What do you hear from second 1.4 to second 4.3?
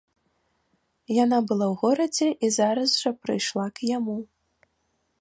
была ў горадзе і зараз жа прыйшла к яму.